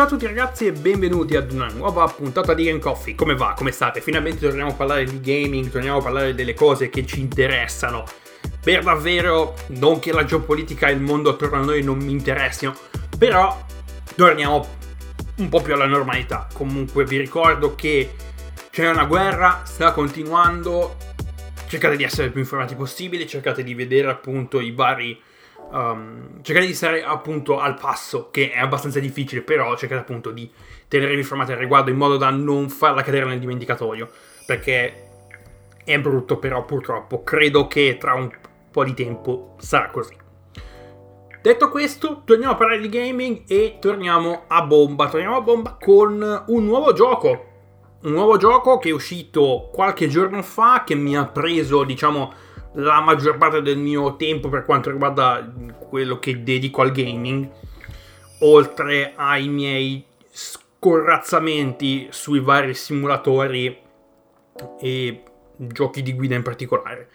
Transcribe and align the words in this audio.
Ciao 0.00 0.08
a 0.08 0.12
tutti 0.12 0.26
ragazzi 0.26 0.66
e 0.66 0.72
benvenuti 0.72 1.36
ad 1.36 1.52
una 1.52 1.66
nuova 1.66 2.06
puntata 2.06 2.54
di 2.54 2.64
Game 2.64 2.78
Coffee. 2.78 3.14
Come 3.14 3.34
va? 3.34 3.52
Come 3.54 3.70
state? 3.70 4.00
Finalmente 4.00 4.40
torniamo 4.40 4.70
a 4.70 4.72
parlare 4.72 5.04
di 5.04 5.20
gaming, 5.20 5.68
torniamo 5.68 5.98
a 5.98 6.02
parlare 6.02 6.34
delle 6.34 6.54
cose 6.54 6.88
che 6.88 7.04
ci 7.04 7.20
interessano. 7.20 8.04
Per 8.64 8.82
davvero, 8.82 9.54
non 9.78 9.98
che 9.98 10.10
la 10.12 10.24
geopolitica 10.24 10.86
e 10.86 10.92
il 10.92 11.02
mondo 11.02 11.28
attorno 11.28 11.58
a 11.58 11.64
noi 11.64 11.82
non 11.82 11.98
mi 11.98 12.12
interessino, 12.12 12.74
però 13.18 13.62
torniamo 14.16 14.66
un 15.36 15.48
po' 15.50 15.60
più 15.60 15.74
alla 15.74 15.84
normalità. 15.84 16.48
Comunque 16.50 17.04
vi 17.04 17.18
ricordo 17.18 17.74
che 17.74 18.14
c'è 18.70 18.88
una 18.88 19.04
guerra, 19.04 19.64
sta 19.66 19.92
continuando, 19.92 20.96
cercate 21.68 21.98
di 21.98 22.04
essere 22.04 22.28
il 22.28 22.32
più 22.32 22.40
informati 22.40 22.74
possibile, 22.74 23.26
cercate 23.26 23.62
di 23.62 23.74
vedere 23.74 24.08
appunto 24.08 24.60
i 24.60 24.70
vari 24.70 25.20
um, 25.70 26.42
cercate 26.42 26.66
di 26.66 26.74
stare 26.74 27.02
appunto 27.02 27.58
al 27.58 27.74
passo, 27.74 28.30
che 28.30 28.50
è 28.50 28.58
abbastanza 28.58 29.00
difficile, 29.00 29.42
però 29.42 29.76
cercate 29.76 30.02
appunto 30.02 30.30
di 30.30 30.50
tenervi 30.88 31.18
informati 31.18 31.52
al 31.52 31.58
riguardo 31.58 31.90
in 31.90 31.96
modo 31.96 32.16
da 32.16 32.30
non 32.30 32.68
farla 32.68 33.02
cadere 33.02 33.26
nel 33.26 33.38
dimenticatoio, 33.38 34.08
perché 34.46 35.08
è 35.84 35.98
brutto, 35.98 36.38
però 36.38 36.64
purtroppo 36.64 37.22
credo 37.22 37.66
che 37.66 37.96
tra 37.98 38.14
un 38.14 38.30
po' 38.70 38.84
di 38.84 38.94
tempo 38.94 39.56
sarà 39.58 39.88
così. 39.88 40.16
Detto 41.42 41.70
questo, 41.70 42.20
torniamo 42.26 42.52
a 42.52 42.56
parlare 42.56 42.80
di 42.80 42.90
gaming 42.90 43.44
e 43.46 43.78
torniamo 43.80 44.42
a 44.46 44.62
bomba. 44.62 45.08
Torniamo 45.08 45.36
a 45.36 45.40
bomba 45.40 45.76
con 45.80 46.44
un 46.48 46.64
nuovo 46.64 46.92
gioco. 46.92 47.46
Un 48.02 48.12
nuovo 48.12 48.36
gioco 48.36 48.78
che 48.78 48.90
è 48.90 48.92
uscito 48.92 49.70
qualche 49.72 50.06
giorno 50.08 50.42
fa, 50.42 50.84
che 50.84 50.94
mi 50.94 51.16
ha 51.16 51.26
preso, 51.26 51.84
diciamo, 51.84 52.32
la 52.74 53.00
maggior 53.00 53.36
parte 53.36 53.62
del 53.62 53.78
mio 53.78 54.16
tempo 54.16 54.48
per 54.48 54.64
quanto 54.64 54.90
riguarda 54.90 55.50
quello 55.78 56.18
che 56.18 56.42
dedico 56.42 56.82
al 56.82 56.92
gaming, 56.92 57.48
oltre 58.40 59.12
ai 59.16 59.48
miei 59.48 60.04
scorrazzamenti 60.30 62.08
sui 62.10 62.40
vari 62.40 62.74
simulatori 62.74 63.76
e 64.80 65.22
giochi 65.56 66.02
di 66.02 66.14
guida 66.14 66.34
in 66.34 66.42
particolare. 66.42 67.08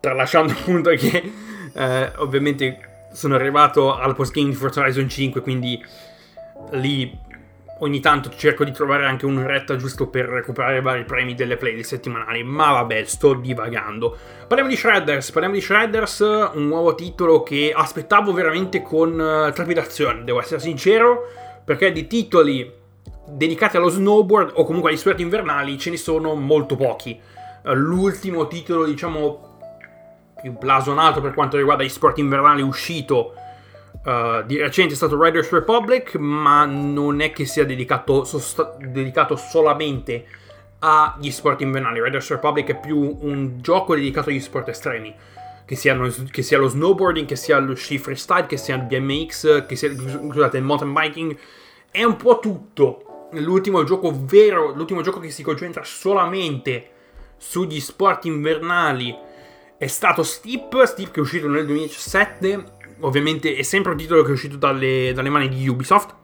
Tralasciando 0.00 0.52
appunto 0.58 0.90
che 0.90 1.32
eh, 1.72 2.12
ovviamente 2.16 3.08
sono 3.12 3.34
arrivato 3.34 3.94
al 3.94 4.14
postgame 4.14 4.50
di 4.50 4.54
Forza 4.54 4.80
Horizon 4.80 5.08
5, 5.08 5.40
quindi 5.40 5.82
lì 6.72 7.28
ogni 7.80 8.00
tanto 8.00 8.30
cerco 8.36 8.64
di 8.64 8.72
trovare 8.72 9.06
anche 9.06 9.26
un'oretta 9.26 9.76
giusto 9.76 10.08
per 10.08 10.26
recuperare 10.26 10.80
vari 10.80 11.04
premi 11.04 11.34
delle 11.34 11.56
playlist 11.56 11.90
settimanali, 11.90 12.42
ma 12.42 12.72
vabbè, 12.72 13.04
sto 13.04 13.34
divagando. 13.34 14.16
Parliamo 14.46 14.70
di 14.70 14.76
Shredders, 14.76 15.30
parliamo 15.30 15.54
di 15.54 15.60
Shredders, 15.60 16.20
un 16.54 16.66
nuovo 16.66 16.94
titolo 16.94 17.42
che 17.42 17.72
aspettavo 17.74 18.32
veramente 18.32 18.82
con 18.82 19.18
uh, 19.18 19.52
trepidazione, 19.52 20.24
devo 20.24 20.40
essere 20.40 20.60
sincero, 20.60 21.26
perché 21.64 21.92
di 21.92 22.06
titoli 22.06 22.78
dedicati 23.28 23.76
allo 23.76 23.88
snowboard 23.88 24.52
o 24.54 24.64
comunque 24.64 24.90
agli 24.90 24.96
sport 24.96 25.20
invernali 25.20 25.78
ce 25.78 25.90
ne 25.90 25.96
sono 25.96 26.34
molto 26.34 26.76
pochi. 26.76 27.18
Uh, 27.62 27.72
l'ultimo 27.72 28.46
titolo, 28.46 28.84
diciamo, 28.84 29.58
più 30.42 30.52
blasonato 30.52 31.20
per 31.20 31.32
quanto 31.32 31.56
riguarda 31.56 31.82
gli 31.82 31.88
sport 31.88 32.18
invernali 32.18 32.62
uscito 32.62 33.34
Uh, 34.02 34.42
di 34.46 34.56
recente 34.56 34.94
è 34.94 34.96
stato 34.96 35.22
Riders 35.22 35.50
Republic, 35.50 36.14
ma 36.14 36.64
non 36.64 37.20
è 37.20 37.32
che 37.32 37.44
sia 37.44 37.66
dedicato, 37.66 38.24
sost- 38.24 38.78
dedicato 38.78 39.36
solamente 39.36 40.24
agli 40.78 41.30
sport 41.30 41.60
invernali. 41.60 42.02
Riders 42.02 42.30
Republic 42.30 42.68
è 42.68 42.80
più 42.80 43.18
un 43.20 43.60
gioco 43.60 43.94
dedicato 43.94 44.30
agli 44.30 44.40
sport 44.40 44.68
estremi. 44.68 45.14
Che, 45.66 45.76
siano, 45.76 46.08
che 46.30 46.42
sia 46.42 46.58
lo 46.58 46.66
snowboarding, 46.66 47.26
che 47.26 47.36
sia 47.36 47.58
lo 47.58 47.74
sci 47.74 47.98
freestyle, 47.98 48.46
che 48.46 48.56
sia 48.56 48.74
il 48.74 48.82
BMX, 48.82 49.66
che 49.66 49.76
sia 49.76 49.92
scusate, 49.94 50.56
il 50.56 50.64
mountain 50.64 50.92
biking. 50.92 51.36
È 51.90 52.02
un 52.02 52.16
po' 52.16 52.38
tutto. 52.38 53.28
L'ultimo 53.34 53.84
gioco 53.84 54.12
vero, 54.24 54.72
l'ultimo 54.74 55.02
gioco 55.02 55.20
che 55.20 55.30
si 55.30 55.42
concentra 55.42 55.84
solamente 55.84 56.90
sugli 57.36 57.78
sport 57.78 58.24
invernali 58.24 59.16
è 59.76 59.86
stato 59.86 60.22
Steep. 60.22 60.82
Steep 60.84 61.10
che 61.10 61.20
è 61.20 61.22
uscito 61.22 61.48
nel 61.48 61.66
2017 61.66 62.78
ovviamente 63.00 63.54
è 63.54 63.62
sempre 63.62 63.92
un 63.92 63.98
titolo 63.98 64.22
che 64.22 64.30
è 64.30 64.32
uscito 64.32 64.56
dalle, 64.56 65.12
dalle 65.14 65.28
mani 65.28 65.48
di 65.48 65.68
Ubisoft. 65.68 66.14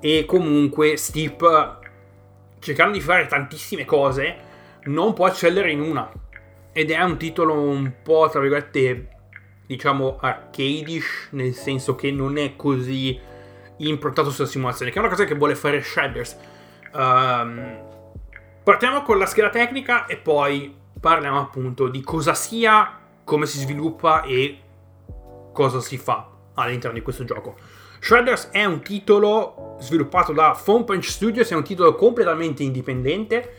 E 0.00 0.24
comunque 0.26 0.96
Steep, 0.96 1.78
cercando 2.58 2.92
di 2.94 3.00
fare 3.00 3.26
tantissime 3.26 3.84
cose, 3.84 4.36
non 4.84 5.12
può 5.12 5.28
eccellere 5.28 5.70
in 5.70 5.80
una. 5.80 6.10
Ed 6.72 6.90
è 6.90 7.00
un 7.02 7.16
titolo 7.18 7.54
un 7.54 7.92
po', 8.02 8.28
tra 8.30 8.40
virgolette, 8.40 9.08
diciamo 9.66 10.18
arcadish, 10.20 11.28
nel 11.30 11.54
senso 11.54 11.94
che 11.94 12.10
non 12.10 12.36
è 12.36 12.56
così 12.56 13.18
improntato 13.78 14.30
sulla 14.30 14.48
simulazione, 14.48 14.90
che 14.90 14.96
è 14.96 15.00
una 15.00 15.10
cosa 15.10 15.24
che 15.24 15.34
vuole 15.34 15.54
fare 15.54 15.82
Shredders. 15.82 16.36
Um, 16.94 17.78
partiamo 18.62 19.02
con 19.02 19.18
la 19.18 19.26
scheda 19.26 19.50
tecnica 19.50 20.06
e 20.06 20.16
poi 20.16 20.74
parliamo 20.98 21.40
appunto 21.40 21.88
di 21.88 22.00
cosa 22.00 22.34
sia, 22.34 22.98
come 23.24 23.46
si 23.46 23.58
sviluppa 23.58 24.22
e 24.22 24.58
cosa 25.52 25.80
si 25.80 25.98
fa 25.98 26.28
all'interno 26.54 26.96
di 26.96 27.02
questo 27.02 27.24
gioco. 27.24 27.56
Shredders 28.00 28.48
è 28.50 28.64
un 28.64 28.82
titolo 28.82 29.76
sviluppato 29.80 30.32
da 30.32 30.58
Phone 30.62 30.84
Punch 30.84 31.04
Studios, 31.04 31.50
è 31.50 31.54
un 31.54 31.62
titolo 31.62 31.94
completamente 31.94 32.62
indipendente, 32.62 33.56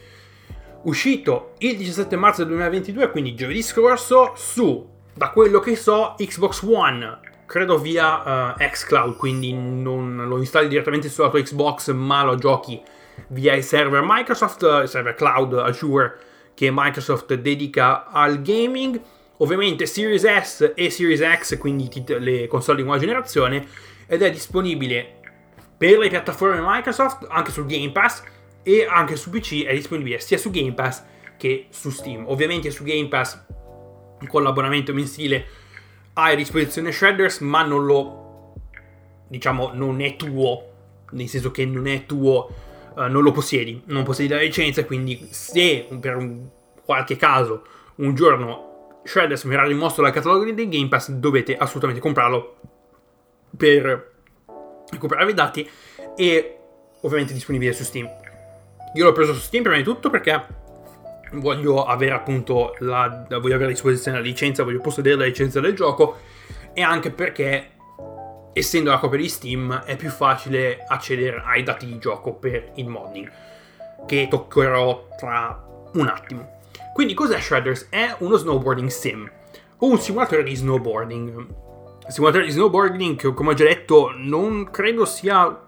uscito 0.83 1.53
il 1.59 1.77
17 1.77 2.15
marzo 2.17 2.43
2022, 2.43 3.11
quindi 3.11 3.35
giovedì 3.35 3.61
scorso, 3.61 4.33
su, 4.35 4.89
da 5.13 5.29
quello 5.29 5.59
che 5.59 5.75
so, 5.75 6.15
Xbox 6.17 6.61
One, 6.63 7.19
credo 7.45 7.77
via 7.77 8.55
uh, 8.55 8.57
xCloud, 8.57 9.15
quindi 9.15 9.53
non 9.53 10.25
lo 10.27 10.37
installi 10.39 10.67
direttamente 10.67 11.07
sulla 11.07 11.29
tua 11.29 11.41
Xbox, 11.41 11.91
ma 11.93 12.23
lo 12.23 12.35
giochi 12.35 12.81
via 13.27 13.53
il 13.53 13.63
server 13.63 14.01
Microsoft, 14.03 14.61
il 14.81 14.87
server 14.87 15.15
cloud 15.15 15.53
Azure 15.53 16.17
che 16.53 16.69
Microsoft 16.71 17.33
dedica 17.35 18.07
al 18.07 18.41
gaming 18.41 18.99
ovviamente 19.43 19.85
Series 19.85 20.23
S 20.23 20.71
e 20.73 20.89
Series 20.89 21.21
X, 21.21 21.57
quindi 21.57 21.89
le 22.07 22.47
console 22.47 22.77
di 22.77 22.83
nuova 22.83 22.97
generazione, 22.97 23.67
ed 24.07 24.21
è 24.21 24.31
disponibile 24.31 25.19
per 25.77 25.97
le 25.97 26.07
piattaforme 26.07 26.61
Microsoft, 26.63 27.27
anche 27.29 27.51
sul 27.51 27.65
Game 27.65 27.91
Pass 27.91 28.23
e 28.63 28.87
anche 28.89 29.17
su 29.17 29.29
PC 29.29 29.65
è 29.65 29.73
disponibile 29.73 30.19
sia 30.19 30.37
su 30.37 30.49
Game 30.49 30.73
Pass 30.73 31.03
che 31.37 31.67
su 31.69 31.89
Steam. 31.89 32.25
Ovviamente 32.27 32.71
su 32.71 32.83
Game 32.83 33.09
Pass 33.09 33.43
con 34.27 34.43
l'abbonamento 34.43 34.93
mensile 34.93 35.45
hai 36.13 36.33
a 36.33 36.35
disposizione 36.35 36.93
Shredders, 36.93 37.39
ma 37.39 37.63
non 37.63 37.85
lo 37.85 38.53
diciamo 39.27 39.71
non 39.73 39.99
è 39.99 40.15
tuo, 40.15 40.71
nel 41.11 41.27
senso 41.27 41.51
che 41.51 41.65
non 41.65 41.87
è 41.87 42.05
tuo, 42.05 42.49
uh, 42.95 43.07
non 43.09 43.23
lo 43.23 43.31
possiedi, 43.31 43.81
non 43.87 44.03
possiedi 44.03 44.31
la 44.31 44.39
licenza, 44.39 44.85
quindi 44.85 45.27
se 45.31 45.85
per 45.99 46.15
un 46.15 46.47
qualche 46.85 47.17
caso 47.17 47.65
un 47.95 48.15
giorno 48.15 48.72
Shredders 49.03 49.45
verrà 49.45 49.65
rimosso 49.65 50.01
dal 50.01 50.11
catalogo 50.11 50.49
di 50.49 50.69
Game 50.69 50.87
Pass, 50.87 51.09
dovete 51.09 51.55
assolutamente 51.55 52.01
comprarlo 52.01 52.57
per 53.55 54.11
recuperare 54.89 55.31
i 55.31 55.33
dati 55.33 55.69
e 56.15 56.57
ovviamente 57.01 57.33
disponibile 57.33 57.73
su 57.73 57.83
Steam. 57.83 58.09
Io 58.95 59.05
l'ho 59.05 59.11
preso 59.11 59.33
su 59.33 59.41
Steam 59.41 59.63
prima 59.63 59.77
di 59.77 59.83
tutto 59.83 60.09
perché 60.09 60.61
voglio 61.33 61.85
avere 61.85 62.13
appunto 62.13 62.75
la, 62.79 63.25
voglio 63.29 63.55
avere 63.55 63.65
a 63.65 63.73
disposizione 63.73 64.17
la 64.17 64.23
licenza, 64.23 64.63
voglio 64.63 64.81
possedere 64.81 65.15
la 65.15 65.25
licenza 65.25 65.59
del 65.59 65.73
gioco 65.75 66.17
e 66.73 66.81
anche 66.81 67.11
perché 67.11 67.71
essendo 68.53 68.91
la 68.91 68.99
copia 68.99 69.17
di 69.17 69.29
Steam 69.29 69.81
è 69.83 69.95
più 69.95 70.09
facile 70.09 70.83
accedere 70.87 71.41
ai 71.43 71.63
dati 71.63 71.85
di 71.85 71.97
gioco 71.97 72.33
per 72.33 72.71
il 72.75 72.87
modding 72.87 73.31
che 74.05 74.27
toccherò 74.29 75.07
tra 75.17 75.61
un 75.93 76.07
attimo. 76.07 76.61
Quindi 76.93 77.13
cos'è 77.13 77.39
Shredders? 77.39 77.87
È 77.89 78.15
uno 78.19 78.37
snowboarding 78.37 78.89
sim, 78.89 79.29
o 79.77 79.87
un 79.87 79.99
simulatore 79.99 80.43
di 80.43 80.55
snowboarding. 80.55 81.45
Simulatore 82.07 82.45
di 82.45 82.51
snowboarding 82.51 83.15
che, 83.17 83.33
come 83.33 83.51
ho 83.51 83.53
già 83.53 83.65
detto, 83.65 84.11
non 84.15 84.69
credo 84.69 85.05
sia 85.05 85.59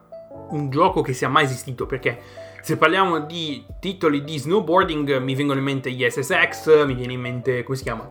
un 0.50 0.70
gioco 0.70 1.02
che 1.02 1.14
sia 1.14 1.30
mai 1.30 1.46
esistito, 1.46 1.86
perché 1.86 2.20
se 2.62 2.78
parliamo 2.78 3.20
di 3.20 3.66
titoli 3.80 4.24
di 4.24 4.38
snowboarding 4.38 5.20
mi 5.20 5.36
vengono 5.36 5.60
in 5.60 5.66
mente 5.66 5.92
gli 5.92 6.08
SSX, 6.08 6.86
mi 6.86 6.94
viene 6.94 7.14
in 7.14 7.22
mente, 7.22 7.64
come 7.64 7.78
si 7.78 7.84
chiama? 7.84 8.08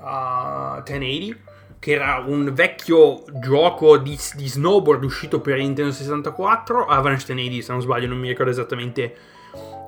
Uh, 0.00 0.82
1080, 0.86 1.36
che 1.78 1.92
era 1.92 2.24
un 2.26 2.52
vecchio 2.52 3.24
gioco 3.40 3.98
di, 3.98 4.18
di 4.34 4.48
snowboard 4.48 5.04
uscito 5.04 5.40
per 5.40 5.58
Nintendo 5.58 5.92
64, 5.92 6.86
Avalanche 6.86 7.32
1080 7.32 7.62
se 7.62 7.72
non 7.72 7.80
sbaglio, 7.80 8.08
non 8.08 8.18
mi 8.18 8.28
ricordo 8.28 8.50
esattamente 8.50 9.14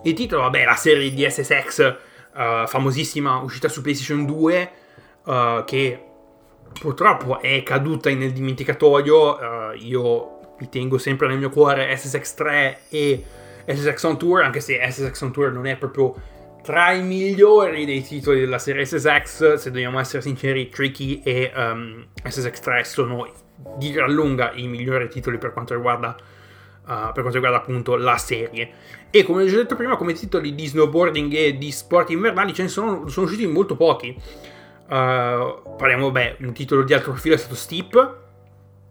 il 0.05 0.15
titolo, 0.15 0.43
vabbè 0.43 0.65
la 0.65 0.77
serie 0.77 1.13
di 1.13 1.29
SSX 1.29 1.97
uh, 2.35 2.67
famosissima 2.67 3.39
uscita 3.39 3.69
su 3.69 3.83
PlayStation 3.83 4.25
2 4.25 4.71
uh, 5.25 5.31
eh, 5.31 5.63
che 5.67 6.05
purtroppo 6.79 7.41
è 7.41 7.63
caduta 7.63 8.11
nel 8.11 8.33
dimenticatoio. 8.33 9.37
Uh, 9.37 9.77
io 9.77 10.39
mi 10.59 10.69
tengo 10.69 10.99
sempre 10.99 11.29
nel 11.29 11.39
mio 11.39 11.51
cuore 11.51 11.97
SSX 11.97 12.35
3 12.35 12.81
e 12.89 13.25
SSX 13.67 14.03
on 14.05 14.19
Tour, 14.19 14.43
anche 14.43 14.61
se 14.61 14.81
SSX 14.91 15.21
on 15.23 15.33
Tour 15.33 15.53
non 15.53 15.67
è 15.67 15.77
proprio 15.77 16.15
tra 16.63 16.93
i 16.93 17.03
migliori 17.03 17.87
dei 17.87 18.03
titoli 18.03 18.41
della 18.41 18.59
serie 18.59 18.85
SSX, 18.85 19.55
se 19.55 19.71
dobbiamo 19.71 19.99
essere 19.99 20.23
sinceri, 20.23 20.69
Tricky 20.69 21.23
e 21.25 21.51
um, 21.55 22.07
SSX 22.23 22.61
3 22.61 22.85
sono 22.85 23.29
di 23.77 23.91
gran 23.93 24.13
lunga 24.13 24.53
i 24.53 24.67
migliori 24.67 25.09
titoli 25.09 25.39
per 25.39 25.53
quanto 25.53 25.75
riguarda 25.75 26.17
per 26.91 27.23
quanto 27.23 27.35
riguarda 27.35 27.59
appunto 27.59 27.97
la 27.97 28.17
serie. 28.17 28.71
E 29.11 29.23
come 29.23 29.45
ho 29.45 29.47
già 29.47 29.57
detto 29.57 29.77
prima, 29.77 29.97
come 29.97 30.13
titoli 30.13 30.55
di 30.55 30.67
snowboarding 30.67 31.33
e 31.33 31.57
di 31.57 31.71
sport 31.71 32.11
invernali 32.11 32.53
ce 32.53 32.63
ne 32.63 32.69
sono, 32.69 33.09
sono 33.09 33.27
usciti 33.27 33.47
molto 33.47 33.77
pochi. 33.77 34.17
Uh, 34.89 35.77
parliamo, 35.77 36.11
beh, 36.11 36.39
un 36.41 36.53
titolo 36.53 36.83
di 36.83 36.93
altro 36.93 37.13
profilo 37.13 37.37
è 37.37 37.39
stato 37.39 37.55
Steep, 37.55 38.17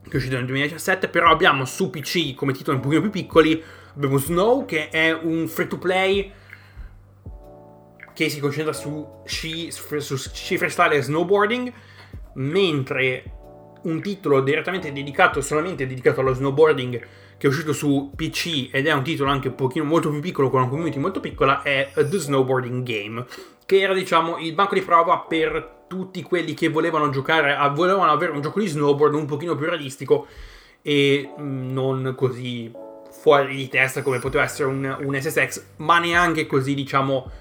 che 0.04 0.12
è 0.12 0.16
uscito 0.16 0.36
nel 0.36 0.46
2017, 0.46 1.10
però 1.10 1.30
abbiamo 1.30 1.66
su 1.66 1.90
PC 1.90 2.36
come 2.36 2.54
titoli 2.54 2.78
un 2.78 2.84
pochino 2.84 3.01
più 3.01 3.10
piccoli, 3.10 3.62
abbiamo 3.96 4.18
Snow, 4.18 4.66
che 4.66 4.90
è 4.90 5.12
un 5.12 5.48
free 5.48 5.68
to 5.68 5.78
play 5.78 6.31
che 8.13 8.30
si 8.30 8.40
concentra 8.40 8.74
su 8.74 9.22
sci, 9.25 9.72
su 9.72 10.18
sci 10.18 10.57
freestyle 10.57 10.96
e 10.96 11.01
snowboarding, 11.01 11.72
mentre 12.34 13.24
un 13.84 14.01
titolo 14.01 14.42
direttamente 14.42 14.92
dedicato, 14.92 15.40
solamente 15.40 15.88
dedicato 15.88 16.19
allo 16.19 16.34
snowboarding, 16.34 17.01
che 17.39 17.47
è 17.47 17.50
uscito 17.50 17.71
su 17.71 18.12
PC 18.13 18.68
ed 18.69 18.86
è 18.86 18.91
un 18.91 19.01
titolo 19.01 19.30
anche 19.30 19.47
un 19.47 19.56
pochino 19.56 19.86
molto 19.86 20.09
più 20.09 20.19
piccolo, 20.19 20.50
con 20.50 20.59
una 20.59 20.69
community 20.69 21.00
molto 21.00 21.21
piccola, 21.21 21.62
è 21.62 21.89
The 21.95 22.18
Snowboarding 22.18 22.83
Game, 22.83 23.25
che 23.65 23.80
era 23.80 23.94
diciamo 23.94 24.38
il 24.39 24.53
banco 24.53 24.74
di 24.74 24.81
prova 24.81 25.19
per 25.19 25.86
tutti 25.88 26.21
quelli 26.21 26.53
che 26.53 26.68
volevano 26.68 27.09
giocare, 27.09 27.57
volevano 27.74 28.12
avere 28.12 28.33
un 28.33 28.41
gioco 28.41 28.59
di 28.59 28.68
snowboard 28.68 29.13
un 29.15 29.25
pochino 29.25 29.56
più 29.56 29.68
realistico 29.68 30.27
e 30.81 31.30
mm, 31.39 31.71
non 31.71 32.13
così 32.18 32.69
fuori 33.09 33.56
di 33.56 33.69
testa 33.69 34.01
come 34.01 34.19
poteva 34.19 34.44
essere 34.44 34.68
un, 34.68 34.97
un 35.00 35.19
SSX, 35.19 35.63
ma 35.77 35.97
neanche 35.97 36.45
così 36.45 36.74
diciamo 36.74 37.31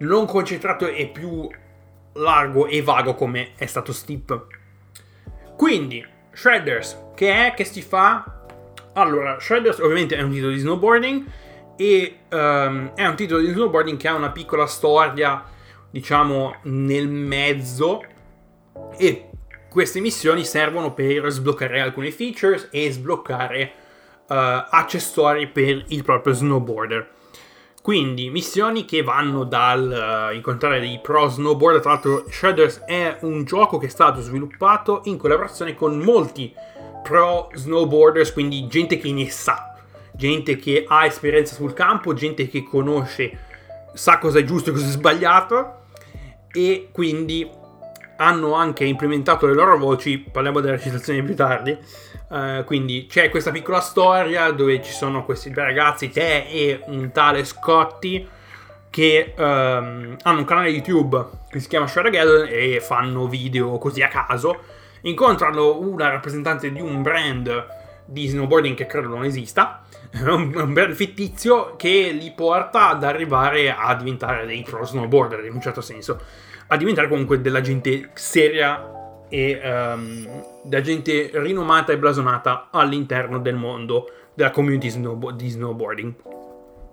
non 0.00 0.26
concentrato 0.26 0.86
e 0.86 1.08
più 1.08 1.48
largo 2.12 2.66
e 2.66 2.82
vago 2.82 3.14
come 3.14 3.52
è 3.56 3.64
stato 3.64 3.92
Steep. 3.92 4.46
Quindi, 5.56 6.06
Shredders, 6.30 6.98
che 7.14 7.46
è, 7.46 7.54
che 7.54 7.64
si 7.64 7.80
fa? 7.80 8.39
Allora, 8.94 9.38
Shredders 9.38 9.78
ovviamente 9.78 10.16
è 10.16 10.22
un 10.22 10.30
titolo 10.30 10.52
di 10.52 10.58
snowboarding 10.58 11.24
e 11.76 12.18
um, 12.30 12.92
è 12.94 13.06
un 13.06 13.14
titolo 13.16 13.40
di 13.40 13.50
snowboarding 13.50 13.98
che 13.98 14.08
ha 14.08 14.14
una 14.14 14.30
piccola 14.30 14.66
storia, 14.66 15.42
diciamo, 15.90 16.56
nel 16.64 17.08
mezzo 17.08 18.02
e 18.96 19.30
queste 19.68 20.00
missioni 20.00 20.44
servono 20.44 20.92
per 20.92 21.30
sbloccare 21.30 21.80
alcune 21.80 22.10
features 22.10 22.68
e 22.72 22.90
sbloccare 22.90 23.72
uh, 24.28 24.34
accessori 24.70 25.46
per 25.46 25.84
il 25.88 26.02
proprio 26.02 26.34
snowboarder. 26.34 27.08
Quindi 27.80 28.28
missioni 28.28 28.84
che 28.84 29.02
vanno 29.02 29.44
dal 29.44 30.30
uh, 30.30 30.34
incontrare 30.34 30.80
dei 30.80 30.98
pro 31.00 31.28
snowboard. 31.28 31.80
Tra 31.80 31.92
l'altro, 31.92 32.24
Shredders 32.28 32.82
è 32.84 33.18
un 33.22 33.44
gioco 33.44 33.78
che 33.78 33.86
è 33.86 33.90
stato 33.90 34.20
sviluppato 34.20 35.00
in 35.04 35.16
collaborazione 35.16 35.74
con 35.74 35.98
molti 35.98 36.52
pro 37.02 37.50
snowboarders, 37.54 38.32
quindi 38.32 38.66
gente 38.66 38.98
che 38.98 39.12
ne 39.12 39.28
sa, 39.30 39.74
gente 40.12 40.56
che 40.56 40.84
ha 40.86 41.04
esperienza 41.06 41.54
sul 41.54 41.72
campo, 41.72 42.12
gente 42.14 42.48
che 42.48 42.62
conosce, 42.62 43.38
sa 43.94 44.18
cosa 44.18 44.38
è 44.38 44.44
giusto 44.44 44.70
e 44.70 44.72
cosa 44.72 44.86
è 44.86 44.90
sbagliato. 44.90 45.78
E 46.52 46.88
quindi 46.90 47.48
hanno 48.16 48.54
anche 48.54 48.84
implementato 48.84 49.46
le 49.46 49.54
loro 49.54 49.78
voci. 49.78 50.18
Parliamo 50.18 50.60
della 50.60 50.74
recitazione 50.74 51.22
più 51.22 51.36
tardi 51.36 51.78
Uh, 52.30 52.62
quindi 52.62 53.06
c'è 53.06 53.28
questa 53.28 53.50
piccola 53.50 53.80
storia 53.80 54.52
dove 54.52 54.80
ci 54.84 54.92
sono 54.92 55.24
questi 55.24 55.50
due 55.50 55.64
ragazzi, 55.64 56.10
te 56.10 56.46
e 56.46 56.80
un 56.86 57.10
tale 57.10 57.42
Scotty, 57.42 58.24
che 58.88 59.34
um, 59.36 60.16
hanno 60.22 60.38
un 60.38 60.44
canale 60.44 60.68
YouTube 60.68 61.26
che 61.50 61.58
si 61.58 61.66
chiama 61.66 61.88
Shreddergeddon 61.88 62.46
e 62.48 62.80
fanno 62.80 63.26
video 63.26 63.78
così 63.78 64.02
a 64.02 64.06
caso. 64.06 64.62
Incontrano 65.02 65.78
una 65.78 66.08
rappresentante 66.08 66.70
di 66.70 66.80
un 66.80 67.02
brand 67.02 67.78
di 68.04 68.26
snowboarding 68.26 68.76
che 68.76 68.86
credo 68.86 69.08
non 69.08 69.24
esista, 69.24 69.84
un 70.26 70.72
brand 70.72 70.94
fittizio 70.94 71.76
che 71.76 72.10
li 72.10 72.32
porta 72.32 72.88
ad 72.88 73.04
arrivare 73.04 73.72
a 73.72 73.94
diventare 73.94 74.46
dei 74.46 74.62
pro 74.62 74.84
snowboarder 74.84 75.44
in 75.44 75.54
un 75.54 75.60
certo 75.60 75.80
senso, 75.80 76.20
a 76.66 76.76
diventare 76.76 77.08
comunque 77.08 77.40
della 77.40 77.60
gente 77.60 78.10
seria 78.14 78.98
e 79.28 79.60
um, 79.62 80.44
da 80.64 80.80
gente 80.80 81.30
rinomata 81.34 81.92
e 81.92 81.98
blasonata 81.98 82.68
all'interno 82.72 83.38
del 83.38 83.54
mondo 83.54 84.10
della 84.34 84.50
community 84.50 84.90
snowbo- 84.90 85.30
di 85.30 85.48
snowboarding. 85.48 86.14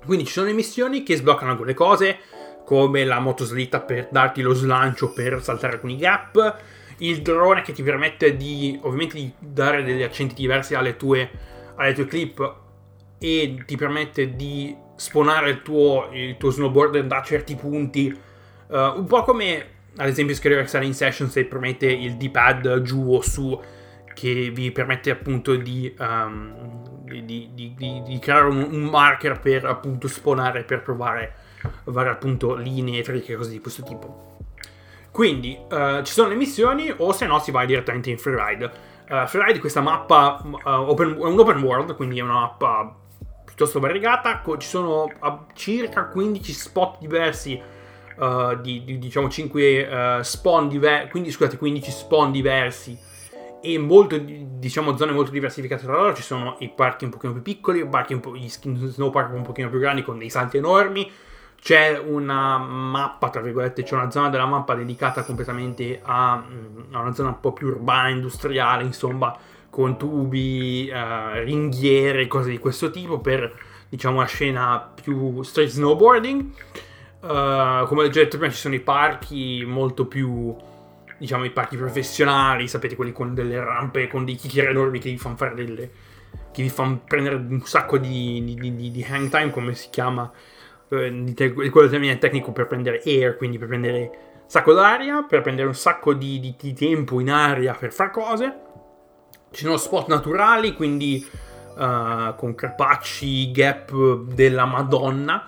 Quindi 0.05 0.25
ci 0.25 0.33
sono 0.33 0.45
le 0.45 0.53
missioni 0.53 1.03
che 1.03 1.15
sbloccano 1.15 1.51
alcune 1.51 1.73
cose, 1.73 2.19
come 2.63 3.03
la 3.05 3.19
motoslitta 3.19 3.81
per 3.81 4.07
darti 4.11 4.41
lo 4.41 4.53
slancio 4.53 5.11
per 5.11 5.41
saltare 5.41 5.73
alcuni 5.73 5.97
gap, 5.97 6.57
il 6.99 7.21
drone 7.21 7.61
che 7.61 7.73
ti 7.73 7.83
permette 7.83 8.35
di 8.35 8.79
ovviamente 8.81 9.15
di 9.15 9.31
dare 9.39 9.83
degli 9.83 10.03
accenti 10.03 10.35
diversi 10.35 10.75
alle 10.75 10.95
tue, 10.95 11.29
alle 11.75 11.93
tue 11.93 12.05
clip 12.05 12.55
e 13.19 13.63
ti 13.65 13.75
permette 13.75 14.35
di 14.35 14.75
spawnare 14.95 15.49
il 15.49 15.61
tuo, 15.61 16.09
il 16.11 16.37
tuo 16.37 16.49
snowboard 16.49 16.99
da 17.01 17.21
certi 17.21 17.55
punti, 17.55 18.07
uh, 18.67 18.75
un 18.75 19.05
po' 19.05 19.23
come 19.23 19.75
ad 19.97 20.07
esempio 20.07 20.35
scrivere 20.35 20.67
in 20.83 20.93
Session 20.93 21.29
se 21.29 21.45
permette 21.45 21.87
il 21.87 22.17
D-pad 22.17 22.81
giù 22.81 23.13
o 23.13 23.21
su 23.21 23.59
che 24.13 24.49
vi 24.49 24.71
permette 24.71 25.11
appunto 25.11 25.55
di, 25.55 25.93
um, 25.99 27.03
di, 27.03 27.51
di, 27.53 27.73
di 27.75 28.19
creare 28.19 28.47
un, 28.47 28.67
un, 28.71 28.83
marker 28.83 29.39
per 29.39 29.65
appunto 29.65 30.07
spawnare 30.07 30.63
per 30.63 30.81
provare 30.81 31.33
varie 31.85 32.11
appunto 32.11 32.55
linee, 32.55 33.03
trick 33.03 33.29
e 33.29 33.35
cose 33.35 33.51
di 33.51 33.59
questo 33.59 33.83
tipo. 33.83 34.36
Quindi 35.17 35.57
uh, 35.71 36.03
ci 36.03 36.13
sono 36.13 36.29
le 36.29 36.35
missioni 36.35 36.93
o 36.95 37.11
se 37.11 37.25
no 37.25 37.39
si 37.39 37.49
va 37.49 37.65
direttamente 37.65 38.11
in 38.11 38.19
Freeride. 38.19 38.65
Uh, 39.09 39.25
Freeride 39.25 39.57
è 39.57 39.59
questa 39.59 39.81
mappa, 39.81 40.39
uh, 40.43 40.59
open, 40.63 41.15
è 41.15 41.23
un 41.23 41.39
open 41.39 41.59
world, 41.63 41.95
quindi 41.95 42.19
è 42.19 42.21
una 42.21 42.33
mappa 42.33 42.95
piuttosto 43.43 43.79
variegata, 43.79 44.43
ci 44.59 44.67
sono 44.67 45.11
circa 45.55 46.05
15 46.05 46.53
spot 46.53 46.99
diversi 46.99 47.59
uh, 48.17 48.61
di, 48.61 48.83
di, 48.83 48.99
diciamo 48.99 49.27
5 49.27 49.61
uh, 49.63 50.19
eh, 50.19 50.23
spawn 50.23 50.67
diversi, 50.67 51.09
quindi 51.09 51.31
scusate 51.31 51.57
15 51.57 51.89
spawn 51.89 52.31
diversi. 52.31 52.95
E 53.59 53.77
molto, 53.79 54.19
diciamo 54.19 54.95
zone 54.97 55.13
molto 55.13 55.31
diversificate 55.31 55.81
tra 55.81 55.93
loro, 55.93 56.13
ci 56.13 56.21
sono 56.21 56.57
i 56.59 56.69
parchi 56.69 57.05
un 57.05 57.09
pochino 57.09 57.33
più 57.33 57.41
piccoli, 57.41 57.89
gli 58.35 58.49
snow 58.49 59.09
park 59.09 59.33
un 59.33 59.41
pochino 59.41 59.67
più 59.67 59.79
grandi 59.79 60.03
con 60.03 60.19
dei 60.19 60.29
salti 60.29 60.57
enormi, 60.57 61.11
c'è 61.59 61.97
una 61.97 62.57
mappa, 62.57 63.29
tra 63.29 63.41
virgolette, 63.41 63.83
c'è 63.83 63.95
una 63.95 64.09
zona 64.09 64.29
della 64.29 64.45
mappa 64.45 64.73
dedicata 64.75 65.23
completamente 65.23 65.99
a, 66.03 66.37
mm, 66.37 66.93
a 66.93 66.99
una 67.01 67.13
zona 67.13 67.29
un 67.29 67.39
po' 67.39 67.53
più 67.53 67.67
urbana, 67.67 68.09
industriale, 68.09 68.83
insomma, 68.83 69.35
con 69.69 69.97
tubi, 69.97 70.89
uh, 70.91 71.39
ringhiere, 71.43 72.27
cose 72.27 72.49
di 72.51 72.57
questo 72.57 72.89
tipo 72.89 73.19
per, 73.19 73.53
diciamo, 73.89 74.17
una 74.17 74.27
scena 74.27 74.91
più 75.01 75.41
street 75.41 75.69
snowboarding. 75.69 76.51
Uh, 77.19 77.85
come 77.87 78.03
ho 78.03 78.09
già 78.09 78.21
detto 78.21 78.37
prima, 78.37 78.51
ci 78.51 78.59
sono 78.59 78.75
i 78.75 78.79
parchi 78.79 79.63
molto 79.65 80.05
più. 80.05 80.55
Diciamo 81.19 81.45
i 81.45 81.51
parchi 81.51 81.77
professionali, 81.77 82.67
sapete, 82.67 82.95
quelli 82.95 83.11
con 83.11 83.33
delle 83.33 83.59
rampe, 83.59 84.07
con 84.07 84.23
dei 84.23 84.35
kicker 84.35 84.69
enormi 84.69 84.99
che 84.99 85.09
vi 85.09 85.17
fanno 85.17 85.35
fare 85.35 85.55
delle. 85.55 85.89
che 86.51 86.61
vi 86.61 86.69
fanno 86.69 87.01
prendere 87.05 87.35
un 87.35 87.61
sacco 87.65 87.97
di, 87.97 88.43
di, 88.43 88.75
di, 88.75 88.91
di 88.91 89.05
hang 89.09 89.29
time, 89.29 89.49
come 89.49 89.73
si 89.73 89.89
chiama. 89.89 90.31
Eh, 90.89 91.69
quello 91.69 91.89
termine 91.89 92.17
tecnico 92.17 92.51
per 92.51 92.67
prendere 92.67 93.01
air, 93.05 93.37
quindi 93.37 93.57
per 93.57 93.67
prendere 93.67 93.99
un 93.99 94.49
sacco 94.49 94.73
d'aria, 94.73 95.23
per 95.27 95.41
prendere 95.41 95.67
un 95.67 95.75
sacco 95.75 96.13
di, 96.13 96.55
di 96.57 96.73
tempo 96.73 97.19
in 97.19 97.29
aria 97.29 97.73
per 97.73 97.91
fare 97.91 98.11
cose. 98.11 98.59
Ci 99.51 99.63
sono 99.63 99.77
spot 99.77 100.07
naturali, 100.07 100.73
quindi 100.73 101.25
uh, 101.75 102.35
con 102.35 102.53
crepacci, 102.55 103.51
gap 103.51 103.91
della 104.33 104.65
Madonna 104.65 105.47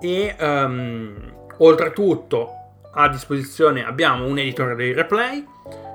e 0.00 0.34
um, 0.38 1.32
oltretutto 1.58 2.54
a 2.92 3.08
disposizione 3.08 3.84
abbiamo 3.84 4.26
un 4.26 4.38
editor 4.38 4.74
dei 4.74 4.92
replay 4.92 5.46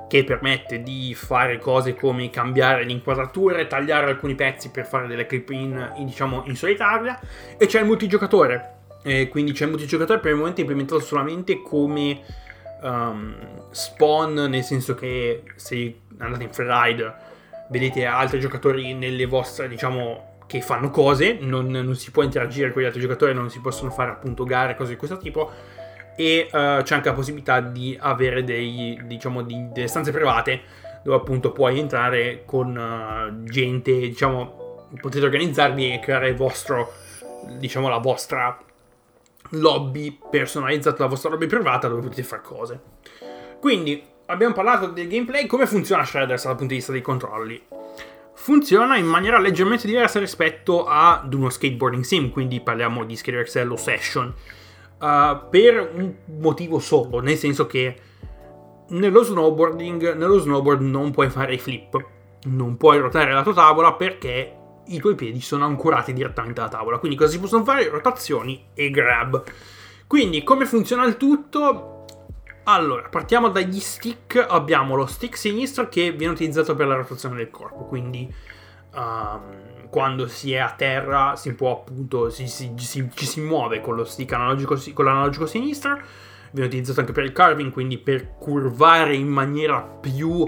che 0.08 0.24
permette 0.24 0.82
di 0.82 1.14
fare 1.14 1.58
cose 1.58 1.94
come 1.94 2.30
cambiare 2.30 2.84
le 2.84 2.92
inquadrature, 2.92 3.66
tagliare 3.66 4.06
alcuni 4.06 4.34
pezzi 4.34 4.70
per 4.70 4.86
fare 4.86 5.06
delle 5.06 5.26
clip 5.26 5.50
in, 5.50 5.92
in, 5.96 6.06
diciamo, 6.06 6.44
in 6.46 6.56
solitaria 6.56 7.18
e 7.56 7.66
c'è 7.66 7.80
il 7.80 7.86
multigiocatore. 7.86 8.74
E 9.02 9.28
quindi 9.28 9.52
c'è 9.52 9.64
il 9.64 9.70
multigiocatore 9.70 10.18
per 10.18 10.32
il 10.32 10.36
momento 10.36 10.60
implementato 10.60 11.00
solamente 11.00 11.62
come 11.62 12.20
um, 12.82 13.68
spawn, 13.70 14.34
nel 14.34 14.62
senso 14.62 14.94
che 14.94 15.42
se 15.54 16.00
andate 16.18 16.44
in 16.44 16.52
freeride 16.52 17.14
vedete 17.68 18.04
altri 18.04 18.40
giocatori 18.40 18.94
nelle 18.94 19.26
vostre, 19.26 19.68
diciamo, 19.68 20.34
che 20.46 20.60
fanno 20.60 20.90
cose, 20.90 21.38
non, 21.40 21.66
non, 21.66 21.96
si 21.96 22.10
può 22.12 22.22
interagire 22.22 22.72
con 22.72 22.82
gli 22.82 22.84
altri 22.84 23.00
giocatori, 23.00 23.34
non 23.34 23.50
si 23.50 23.60
possono 23.60 23.90
fare 23.90 24.10
appunto 24.10 24.44
gare, 24.44 24.76
cose 24.76 24.92
di 24.92 24.96
questo 24.96 25.18
tipo. 25.18 25.50
E 26.16 26.46
uh, 26.46 26.82
c'è 26.82 26.94
anche 26.94 27.08
la 27.08 27.14
possibilità 27.14 27.60
di 27.60 27.96
avere 28.00 28.42
dei, 28.42 28.98
diciamo, 29.04 29.42
di, 29.42 29.68
delle 29.72 29.86
stanze 29.86 30.12
private 30.12 30.84
dove 31.02 31.18
appunto 31.18 31.52
puoi 31.52 31.78
entrare 31.78 32.42
con 32.44 32.74
uh, 32.74 33.44
gente, 33.44 33.92
diciamo, 33.92 34.88
potete 35.00 35.24
organizzarvi 35.24 35.92
e 35.92 36.00
creare 36.00 36.30
il 36.30 36.36
vostro, 36.36 36.92
diciamo, 37.58 37.88
la 37.88 37.98
vostra 37.98 38.58
lobby 39.50 40.18
personalizzata, 40.30 41.02
la 41.02 41.08
vostra 41.08 41.30
lobby 41.30 41.46
privata 41.46 41.88
dove 41.88 42.02
potete 42.02 42.22
fare 42.22 42.42
cose. 42.42 42.80
Quindi 43.60 44.02
abbiamo 44.26 44.54
parlato 44.54 44.88
del 44.88 45.08
gameplay, 45.08 45.46
come 45.46 45.66
funziona 45.66 46.04
Shredders 46.04 46.44
dal 46.44 46.56
punto 46.56 46.72
di 46.72 46.78
vista 46.78 46.92
dei 46.92 47.02
controlli? 47.02 47.62
Funziona 48.34 48.96
in 48.96 49.06
maniera 49.06 49.38
leggermente 49.38 49.86
diversa 49.86 50.18
rispetto 50.18 50.86
ad 50.86 51.32
uno 51.32 51.48
skateboarding 51.48 52.04
sim, 52.04 52.30
quindi 52.30 52.60
parliamo 52.60 53.04
di 53.04 53.16
Skater 53.16 53.44
XL 53.44 53.70
o 53.70 53.76
Session, 53.76 54.34
uh, 54.98 55.48
per 55.50 55.90
un 55.94 56.14
motivo 56.40 56.78
solo, 56.78 57.20
nel 57.20 57.36
senso 57.36 57.66
che 57.66 58.00
nello 58.88 59.22
snowboarding, 59.22 60.14
nello 60.14 60.38
snowboard 60.38 60.80
non 60.82 61.10
puoi 61.10 61.28
fare 61.30 61.54
i 61.54 61.58
flip, 61.58 62.04
non 62.44 62.76
puoi 62.76 62.98
ruotare 62.98 63.32
la 63.32 63.42
tua 63.42 63.54
tavola 63.54 63.94
perché 63.94 64.56
i 64.86 64.98
tuoi 65.00 65.14
piedi 65.14 65.40
sono 65.40 65.64
ancorati 65.64 66.12
direttamente 66.12 66.60
alla 66.60 66.68
tavola, 66.68 66.98
quindi 66.98 67.16
cosa 67.16 67.30
si 67.30 67.40
possono 67.40 67.64
fare? 67.64 67.88
Rotazioni 67.88 68.66
e 68.74 68.90
grab. 68.90 69.42
Quindi 70.06 70.44
come 70.44 70.66
funziona 70.66 71.04
il 71.04 71.16
tutto? 71.16 72.04
Allora, 72.68 73.08
partiamo 73.08 73.48
dagli 73.48 73.80
stick. 73.80 74.44
Abbiamo 74.48 74.94
lo 74.96 75.06
stick 75.06 75.36
sinistro 75.36 75.88
che 75.88 76.12
viene 76.12 76.32
utilizzato 76.32 76.74
per 76.74 76.86
la 76.86 76.94
rotazione 76.94 77.36
del 77.36 77.50
corpo, 77.50 77.84
quindi 77.84 78.32
um, 78.94 79.75
quando 79.96 80.26
si 80.28 80.52
è 80.52 80.58
a 80.58 80.74
terra 80.76 81.36
si 81.36 81.54
può 81.54 81.72
appunto, 81.72 82.28
si, 82.28 82.48
si, 82.48 82.70
si, 82.76 83.08
ci 83.14 83.24
si 83.24 83.40
muove 83.40 83.80
con 83.80 83.94
lo 83.94 84.04
stick 84.04 84.30
analogico, 84.30 84.78
con 84.92 85.06
l'analogico 85.06 85.46
sinistro. 85.46 85.98
Viene 86.50 86.68
utilizzato 86.68 87.00
anche 87.00 87.12
per 87.12 87.24
il 87.24 87.32
carving, 87.32 87.72
quindi 87.72 87.96
per 87.96 88.36
curvare 88.36 89.16
in 89.16 89.26
maniera 89.26 89.80
più 89.80 90.46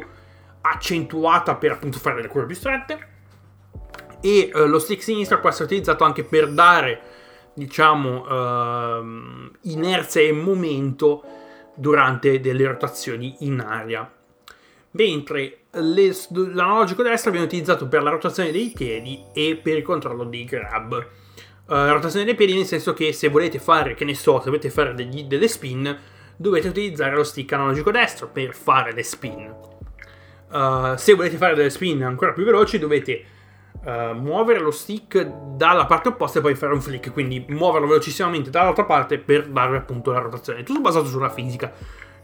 accentuata 0.60 1.54
per 1.54 1.70
appunto 1.70 1.98
fare 1.98 2.16
delle 2.16 2.28
curve 2.28 2.44
più 2.48 2.56
strette. 2.56 3.08
E 4.20 4.50
uh, 4.52 4.66
lo 4.66 4.78
stick 4.78 5.02
sinistro 5.02 5.40
può 5.40 5.48
essere 5.48 5.64
utilizzato 5.64 6.04
anche 6.04 6.24
per 6.24 6.50
dare, 6.50 7.00
diciamo, 7.54 8.98
uh, 9.00 9.50
inerzia 9.62 10.20
e 10.20 10.32
momento 10.32 11.22
durante 11.74 12.38
delle 12.40 12.66
rotazioni 12.66 13.36
in 13.46 13.60
aria. 13.60 14.12
Mentre 14.90 15.60
le, 15.80 16.14
l'analogico 16.52 17.02
destro 17.02 17.30
viene 17.30 17.46
utilizzato 17.46 17.88
per 17.88 18.02
la 18.02 18.10
rotazione 18.10 18.50
dei 18.50 18.72
piedi 18.74 19.22
e 19.32 19.58
per 19.62 19.76
il 19.76 19.82
controllo 19.82 20.24
dei 20.24 20.44
grab. 20.44 21.06
Uh, 21.66 21.90
rotazione 21.90 22.24
dei 22.24 22.34
piedi 22.34 22.54
nel 22.54 22.64
senso 22.64 22.94
che 22.94 23.12
se 23.12 23.28
volete 23.28 23.58
fare, 23.58 23.94
che 23.94 24.04
ne 24.04 24.14
so, 24.14 24.38
se 24.38 24.46
volete 24.46 24.70
fare 24.70 24.94
degli, 24.94 25.24
delle 25.24 25.48
spin, 25.48 25.98
dovete 26.36 26.68
utilizzare 26.68 27.14
lo 27.14 27.24
stick 27.24 27.52
analogico 27.52 27.90
destro 27.90 28.28
per 28.28 28.54
fare 28.54 28.92
le 28.92 29.02
spin. 29.02 29.54
Uh, 30.50 30.96
se 30.96 31.12
volete 31.12 31.36
fare 31.36 31.54
delle 31.54 31.68
spin 31.68 32.02
ancora 32.04 32.32
più 32.32 32.44
veloci, 32.44 32.78
dovete 32.78 33.24
uh, 33.84 34.14
muovere 34.14 34.60
lo 34.60 34.70
stick 34.70 35.22
dalla 35.56 35.84
parte 35.84 36.08
opposta 36.08 36.38
e 36.38 36.42
poi 36.42 36.54
fare 36.54 36.72
un 36.72 36.80
flick, 36.80 37.12
quindi 37.12 37.44
muoverlo 37.48 37.86
velocissimamente 37.86 38.48
dall'altra 38.48 38.84
parte 38.84 39.18
per 39.18 39.48
dare 39.48 39.76
appunto 39.76 40.10
la 40.10 40.20
rotazione. 40.20 40.62
Tutto 40.62 40.80
basato 40.80 41.06
sulla 41.06 41.28
fisica, 41.28 41.70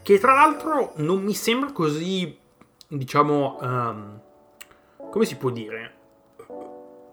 che 0.03 0.19
tra 0.19 0.33
l'altro 0.33 0.93
non 0.97 1.23
mi 1.23 1.35
sembra 1.35 1.71
così, 1.73 2.39
diciamo, 2.97 3.59
um, 3.61 4.21
come 5.11 5.25
si 5.25 5.37
può 5.37 5.51
dire, 5.51 5.93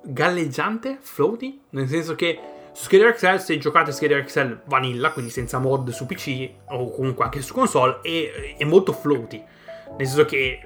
galleggiante, 0.04 0.98
floaty, 1.00 1.62
nel 1.72 1.88
senso 1.88 2.16
che 2.16 2.40
su 2.74 2.84
Skater 2.84 3.14
XL 3.14 3.38
se 3.38 3.58
giocate 3.58 3.92
Skater 3.92 4.24
XL 4.24 4.62
vanilla, 4.66 5.12
quindi 5.12 5.32
senza 5.32 5.60
mod 5.60 5.90
su 5.90 6.06
PC 6.06 6.50
o 6.70 6.90
comunque 6.92 7.26
anche 7.26 7.42
su 7.42 7.54
console, 7.54 8.00
è, 8.02 8.56
è 8.58 8.64
molto 8.64 8.94
floaty, 8.94 9.44
nel 9.98 10.08
senso 10.08 10.26
che 10.26 10.60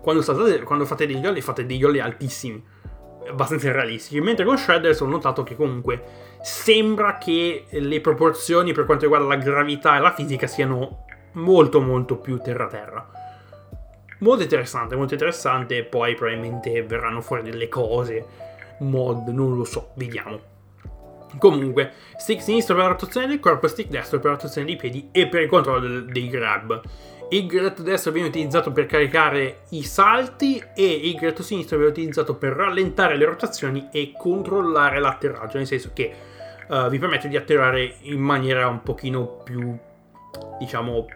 quando, 0.00 0.22
state, 0.22 0.62
quando 0.62 0.84
fate 0.84 1.06
dei 1.06 1.18
jolly 1.18 1.40
fate 1.40 1.66
dei 1.66 1.76
jolly 1.76 1.98
altissimi 1.98 2.62
abbastanza 3.28 3.70
realistici. 3.72 4.20
Mentre 4.20 4.44
con 4.44 4.56
Shredders 4.56 5.00
ho 5.00 5.06
notato 5.06 5.42
che 5.42 5.56
comunque 5.56 6.02
sembra 6.40 7.18
che 7.18 7.66
le 7.68 8.00
proporzioni 8.00 8.72
per 8.72 8.86
quanto 8.86 9.04
riguarda 9.04 9.26
la 9.26 9.36
gravità 9.36 9.96
e 9.96 10.00
la 10.00 10.14
fisica 10.14 10.46
siano 10.46 11.04
molto 11.32 11.80
molto 11.80 12.16
più 12.16 12.38
terra-terra. 12.38 13.17
Molto 14.18 14.42
interessante, 14.42 14.96
molto 14.96 15.14
interessante. 15.14 15.84
Poi 15.84 16.14
probabilmente 16.14 16.82
verranno 16.82 17.20
fuori 17.20 17.42
delle 17.42 17.68
cose, 17.68 18.24
mod, 18.80 19.28
non 19.28 19.56
lo 19.56 19.64
so, 19.64 19.90
vediamo. 19.94 20.56
Comunque, 21.38 21.92
stick 22.16 22.40
sinistro 22.40 22.74
per 22.74 22.84
la 22.84 22.90
rotazione 22.90 23.26
del 23.26 23.38
corpo, 23.38 23.68
stick 23.68 23.90
destro 23.90 24.18
per 24.18 24.30
la 24.30 24.36
rotazione 24.36 24.66
dei 24.66 24.76
piedi 24.76 25.08
e 25.12 25.28
per 25.28 25.42
il 25.42 25.48
controllo 25.48 26.00
dei 26.00 26.28
grab. 26.28 26.80
Il 27.30 27.46
gretto 27.46 27.82
destro 27.82 28.10
viene 28.10 28.28
utilizzato 28.28 28.72
per 28.72 28.86
caricare 28.86 29.64
i 29.70 29.82
salti 29.82 30.62
e 30.74 30.86
il 30.86 31.14
gretto 31.16 31.42
sinistro 31.42 31.76
viene 31.76 31.92
utilizzato 31.92 32.36
per 32.36 32.54
rallentare 32.54 33.18
le 33.18 33.26
rotazioni 33.26 33.88
e 33.92 34.14
controllare 34.16 34.98
l'atterraggio, 34.98 35.58
nel 35.58 35.66
senso 35.66 35.90
che 35.92 36.10
uh, 36.68 36.88
vi 36.88 36.98
permette 36.98 37.28
di 37.28 37.36
atterrare 37.36 37.96
in 38.00 38.20
maniera 38.20 38.66
un 38.66 38.82
pochino 38.82 39.26
più, 39.44 39.76
diciamo, 40.58 41.06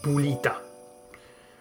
pulita. 0.00 0.67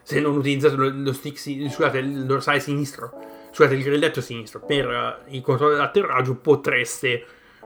Se 0.08 0.22
non 0.22 0.38
utilizzate 0.38 0.76
lo, 0.76 0.90
lo 0.90 1.12
stick, 1.12 1.38
scusate, 1.38 1.98
il 1.98 2.26
dorsale 2.26 2.62
sinistro, 2.62 3.12
scusate, 3.52 3.76
il 3.76 3.84
grilletto 3.84 4.22
sinistro 4.22 4.62
per 4.62 4.88
uh, 4.88 5.34
il 5.34 5.42
controllo 5.42 5.74
dell'atterraggio 5.74 6.36
potreste 6.36 7.26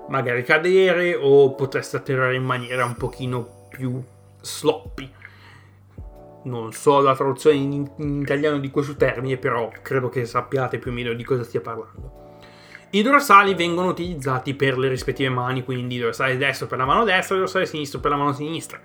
magari 0.10 0.44
cadere 0.44 1.14
o 1.14 1.54
potreste 1.54 1.98
atterrare 1.98 2.34
in 2.34 2.44
maniera 2.44 2.84
un 2.84 2.96
pochino 2.96 3.68
più 3.70 4.02
sloppy 4.42 5.08
non 6.46 6.74
so 6.74 7.00
la 7.00 7.16
traduzione 7.16 7.58
in, 7.58 7.88
in, 7.98 8.22
italiano 8.22 8.58
di 8.58 8.72
questo 8.72 8.96
termine, 8.96 9.38
però 9.38 9.72
credo 9.84 10.10
che 10.10 10.26
sappiate 10.26 10.80
più 10.80 10.90
o 10.90 10.94
meno 10.96 11.14
di 11.14 11.24
cosa 11.24 11.44
stia 11.44 11.62
parlando. 11.62 12.40
I 12.90 13.04
dorsali 13.04 13.54
vengono 13.54 13.90
utilizzati 13.90 14.56
per 14.56 14.80
le 14.80 14.88
rispettive 14.88 15.30
mani, 15.30 15.64
quindi 15.64 16.00
dorsale 16.00 16.38
destro 16.38 16.66
per 16.66 16.80
la 16.80 16.86
mano 16.86 17.04
destra 17.04 17.36
e 17.36 17.40
dorsale 17.40 17.68
sinistro 17.68 18.00
per 18.00 18.10
la 18.10 18.18
mano 18.18 18.34
sinistra. 18.34 18.82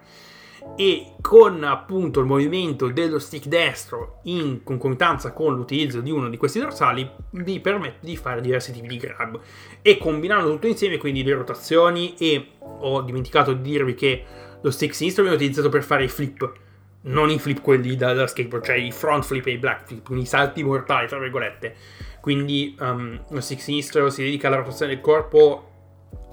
E 0.76 1.12
con 1.20 1.64
appunto 1.64 2.20
il 2.20 2.26
movimento 2.26 2.88
dello 2.88 3.18
stick 3.18 3.46
destro 3.46 4.20
in 4.24 4.62
concomitanza 4.62 5.32
con 5.32 5.54
l'utilizzo 5.54 6.00
di 6.00 6.10
uno 6.10 6.28
di 6.28 6.36
questi 6.36 6.58
dorsali 6.58 7.08
vi 7.30 7.60
permette 7.60 7.98
di 8.00 8.16
fare 8.16 8.40
diversi 8.40 8.72
tipi 8.72 8.88
di 8.88 8.96
grab. 8.96 9.38
E 9.82 9.98
combinando 9.98 10.50
tutto 10.50 10.66
insieme, 10.66 10.98
quindi 10.98 11.22
le 11.22 11.34
rotazioni 11.34 12.14
e 12.16 12.52
ho 12.58 13.00
dimenticato 13.02 13.52
di 13.52 13.70
dirvi 13.70 13.94
che 13.94 14.24
lo 14.60 14.70
stick 14.70 14.94
sinistro 14.94 15.22
viene 15.22 15.36
utilizzato 15.36 15.68
per 15.68 15.82
fare 15.82 16.04
i 16.04 16.08
flip 16.08 16.64
non 17.06 17.30
i 17.30 17.38
flip 17.38 17.60
quelli 17.60 17.96
da, 17.96 18.12
da 18.12 18.26
skateboard, 18.26 18.64
cioè 18.64 18.76
i 18.76 18.90
front 18.90 19.24
flip 19.24 19.46
e 19.46 19.52
i 19.52 19.58
black 19.58 19.86
flip, 19.86 20.04
quindi 20.04 20.24
i 20.24 20.28
salti 20.28 20.62
mortali, 20.62 21.06
tra 21.06 21.18
virgolette. 21.18 21.74
Quindi 22.20 22.76
um, 22.80 23.22
lo 23.30 23.40
stick 23.40 23.60
sinistro 23.60 24.10
si 24.10 24.22
dedica 24.22 24.48
alla 24.48 24.56
rotazione 24.56 24.94
del 24.94 25.00
corpo 25.00 25.70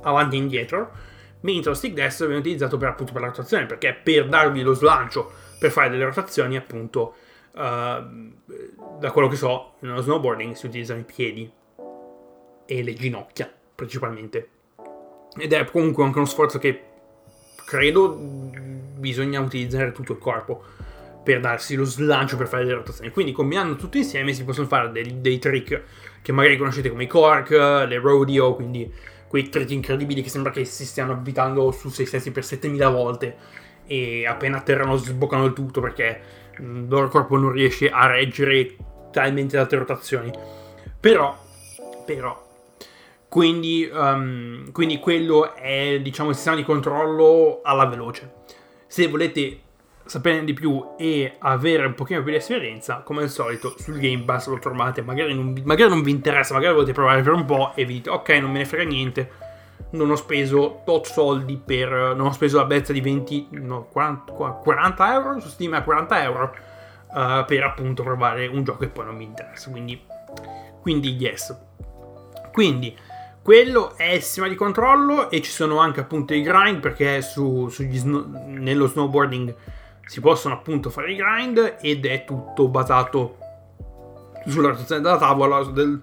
avanti 0.02 0.36
e 0.36 0.40
indietro, 0.40 0.92
mentre 1.44 1.70
lo 1.70 1.76
stick 1.76 1.94
destro 1.94 2.26
viene 2.26 2.42
utilizzato 2.42 2.78
per, 2.78 2.90
appunto 2.90 3.14
per 3.14 3.22
la 3.22 3.28
rotazione, 3.28 3.66
perché 3.66 3.94
per 3.94 4.28
darvi 4.28 4.62
lo 4.62 4.74
slancio 4.74 5.32
per 5.60 5.72
fare 5.72 5.90
delle 5.90 6.06
rotazioni, 6.06 6.58
appunto, 6.58 7.16
uh, 7.52 7.60
da 7.60 9.12
quello 9.12 9.28
che 9.28 9.36
so, 9.36 9.74
nello 9.80 10.02
snowboarding 10.02 10.54
si 10.54 10.66
utilizzano 10.66 11.00
i 11.00 11.06
piedi 11.06 11.52
e 12.66 12.84
le 12.84 12.94
ginocchia, 12.94 13.52
principalmente. 13.76 14.50
Ed 15.38 15.54
è 15.54 15.66
comunque 15.66 16.04
anche 16.04 16.18
uno 16.18 16.28
sforzo 16.28 16.60
che 16.60 16.84
credo 17.66 18.16
bisogna 18.18 19.40
utilizzare 19.40 19.92
tutto 19.92 20.14
il 20.14 20.20
corpo 20.20 20.64
per 21.24 21.40
darsi 21.40 21.76
lo 21.76 21.86
slancio 21.86 22.38
per 22.38 22.48
fare 22.48 22.66
le 22.66 22.74
rotazioni. 22.74 23.10
Quindi 23.10 23.32
combinando 23.32 23.76
tutto 23.76 23.98
insieme 23.98 24.34
si 24.34 24.44
possono 24.44 24.68
fare 24.68 24.92
dei, 24.92 25.22
dei 25.22 25.40
trick 25.40 25.82
che 26.22 26.32
magari 26.32 26.58
conoscete 26.58 26.90
come 26.90 27.04
i 27.04 27.08
cork, 27.08 27.50
le 27.50 27.98
rodeo, 27.98 28.56
quindi 28.56 28.92
quei 29.34 29.50
trick 29.50 29.72
incredibili 29.72 30.22
che 30.22 30.30
sembra 30.30 30.52
che 30.52 30.64
si 30.64 30.86
stiano 30.86 31.14
abitando 31.14 31.72
su 31.72 31.90
se 31.90 32.06
stessi 32.06 32.30
per 32.30 32.46
7000 32.46 32.90
volte 32.90 33.36
e 33.88 34.28
appena 34.28 34.58
atterrano 34.58 34.96
sboccano 34.96 35.46
il 35.46 35.54
tutto 35.54 35.82
perché 35.82 36.22
il 36.60 36.88
loro 36.88 37.10
corpo 37.10 37.36
non 37.36 37.52
riesce 37.52 37.90
a 37.90 38.06
reggere 38.06 38.76
talmente 39.12 39.58
tante 39.58 39.76
rotazioni. 39.76 40.32
Però, 41.00 41.36
però, 42.06 42.48
quindi, 43.28 43.90
um, 43.92 44.72
quindi 44.72 45.00
quello 45.00 45.56
è 45.56 46.00
diciamo 46.00 46.30
il 46.30 46.36
sistema 46.36 46.58
di 46.58 46.64
controllo 46.64 47.62
alla 47.64 47.88
veloce. 47.88 48.34
Se 48.86 49.08
volete 49.08 49.62
saperne 50.06 50.44
di 50.44 50.54
più 50.54 50.96
e 50.98 51.36
avere 51.40 51.86
un 51.86 51.94
pochino 51.94 52.22
più 52.22 52.32
di 52.32 52.38
esperienza, 52.38 53.02
come 53.04 53.24
al 53.24 53.30
solito 53.30 53.74
sul 53.78 54.00
Game 54.00 54.24
Pass 54.24 54.48
lo 54.48 54.60
trovate, 54.60 55.02
magari 55.02 55.34
non, 55.34 55.60
magari 55.64 55.90
non 55.90 56.04
vi 56.04 56.12
interessa, 56.12 56.54
magari 56.54 56.74
volete 56.74 56.94
provare 56.94 57.22
per 57.22 57.34
un 57.34 57.46
po' 57.46 57.72
e 57.76 57.86
vi 57.86 57.94
dite 57.94 58.10
ok 58.10 58.30
non 58.30 58.52
me 58.52 58.60
ne 58.60 58.66
frega 58.66 58.84
niente, 58.84 59.32
non 59.92 60.10
ho 60.10 60.16
speso 60.16 60.82
tot 60.86 61.06
soldi 61.06 61.62
per, 61.64 61.90
non 62.16 62.28
ho 62.28 62.32
speso 62.32 62.58
la 62.58 62.66
bellezza 62.66 62.94
di 62.94 63.02
20, 63.02 63.48
no 63.52 63.86
40, 63.86 64.34
40 64.34 65.14
euro, 65.14 65.40
su 65.40 65.50
Steam 65.50 65.74
a 65.74 65.84
40 65.84 66.24
euro 66.24 66.56
uh, 67.14 67.46
per 67.46 67.64
appunto 67.64 68.04
provare 68.04 68.48
un 68.48 68.64
gioco 68.64 68.80
che 68.80 68.88
poi 68.88 69.06
non 69.06 69.16
mi 69.16 69.24
interessa, 69.24 69.70
quindi, 69.70 70.02
quindi 70.82 71.16
yes. 71.16 71.56
Quindi 72.52 72.96
quello 73.42 73.98
è 73.98 74.12
il 74.12 74.22
sistema 74.22 74.48
di 74.48 74.56
controllo 74.56 75.30
e 75.30 75.42
ci 75.42 75.52
sono 75.52 75.80
anche 75.80 76.00
appunto 76.00 76.34
i 76.34 76.42
grind 76.42 76.80
perché 76.80 77.22
su, 77.22 77.68
snow, 77.70 78.26
nello 78.46 78.88
snowboarding 78.88 79.54
si 80.06 80.20
possono 80.20 80.54
appunto 80.54 80.90
fare 80.90 81.12
i 81.12 81.16
grind 81.16 81.78
ed 81.82 82.06
è 82.06 82.26
tutto 82.26 82.68
basato 82.68 83.38
sulla 84.48 84.70
rotazione 84.70 85.02
della 85.02 85.18
tavola 85.18 85.64
del, 85.64 86.00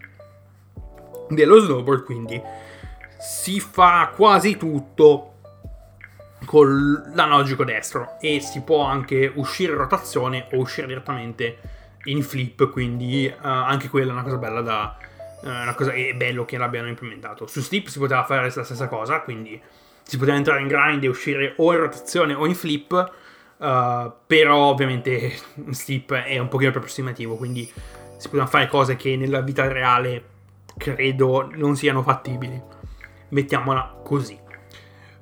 dello 1.28 1.58
snowboard 1.58 2.04
quindi 2.04 2.40
si 3.18 3.60
fa 3.60 4.12
quasi 4.14 4.56
tutto 4.56 5.30
con 6.46 7.12
l'analogico 7.14 7.64
destro 7.64 8.16
e 8.20 8.40
si 8.40 8.62
può 8.62 8.84
anche 8.84 9.30
uscire 9.34 9.72
in 9.72 9.78
rotazione 9.78 10.46
o 10.52 10.58
uscire 10.58 10.86
direttamente 10.86 11.58
in 12.04 12.22
flip, 12.22 12.70
quindi 12.70 13.30
uh, 13.32 13.36
anche 13.40 13.88
quella 13.88 14.10
è 14.10 14.12
una 14.12 14.22
cosa 14.22 14.36
bella 14.36 14.60
da... 14.62 14.96
Uh, 15.42 15.46
una 15.46 15.74
cosa, 15.74 15.92
è 15.92 16.12
bello 16.14 16.44
che 16.44 16.58
l'abbiano 16.58 16.88
implementato. 16.88 17.46
Su 17.46 17.60
Sleep 17.60 17.86
si 17.86 17.98
poteva 17.98 18.24
fare 18.24 18.50
la 18.54 18.64
stessa 18.64 18.88
cosa, 18.88 19.20
quindi 19.20 19.60
si 20.02 20.18
poteva 20.18 20.36
entrare 20.36 20.60
in 20.60 20.68
grind 20.68 21.04
e 21.04 21.08
uscire 21.08 21.54
o 21.56 21.72
in 21.72 21.78
rotazione 21.78 22.34
o 22.34 22.46
in 22.46 22.54
flip, 22.54 23.12
uh, 23.60 24.12
però 24.26 24.56
ovviamente 24.56 25.32
Sleep 25.70 26.12
è 26.12 26.38
un 26.38 26.48
pochino 26.48 26.70
più 26.70 26.80
approssimativo, 26.80 27.36
quindi 27.36 27.64
si 27.64 28.26
potevano 28.26 28.50
fare 28.50 28.68
cose 28.68 28.96
che 28.96 29.16
nella 29.16 29.40
vita 29.40 29.66
reale 29.68 30.24
credo 30.76 31.50
non 31.54 31.76
siano 31.76 32.02
fattibili. 32.02 32.60
Mettiamola 33.28 34.00
così. 34.04 34.38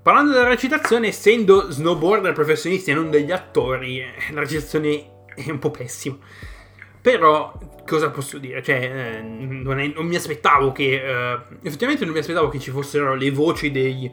Parlando 0.00 0.32
della 0.32 0.48
recitazione, 0.48 1.08
essendo 1.08 1.70
snowboarder 1.70 2.32
professionisti 2.32 2.90
e 2.90 2.94
non 2.94 3.10
degli 3.10 3.30
attori, 3.30 4.00
eh, 4.00 4.32
la 4.32 4.40
recitazione 4.40 5.24
è 5.34 5.50
un 5.50 5.58
po' 5.58 5.70
pessima. 5.70 6.16
Però, 7.00 7.52
cosa 7.86 8.10
posso 8.10 8.38
dire? 8.38 8.62
Cioè, 8.62 9.18
eh, 9.18 9.20
non, 9.20 9.78
è, 9.78 9.92
non, 9.94 10.06
mi 10.06 10.16
aspettavo 10.16 10.72
che... 10.72 11.02
Eh, 11.04 11.38
effettivamente 11.62 12.04
non 12.04 12.14
mi 12.14 12.20
aspettavo 12.20 12.48
che 12.48 12.58
ci 12.58 12.70
fossero 12.70 13.14
le 13.14 13.30
voci 13.30 13.70
dei, 13.70 14.10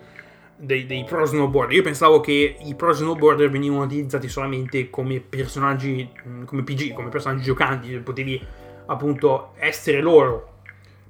dei, 0.55 0.85
dei, 0.85 1.03
pro 1.03 1.25
snowboarder. 1.25 1.75
Io 1.75 1.83
pensavo 1.83 2.19
che 2.19 2.57
i 2.59 2.75
pro 2.75 2.93
snowboarder 2.93 3.49
venivano 3.49 3.83
utilizzati 3.83 4.27
solamente 4.27 4.89
come 4.89 5.19
personaggi, 5.19 6.09
come 6.45 6.63
PG, 6.63 6.93
come 6.93 7.09
personaggi 7.09 7.43
giocanti. 7.43 7.95
Potevi 7.97 8.41
appunto 8.87 9.53
essere 9.57 10.01
loro 10.01 10.53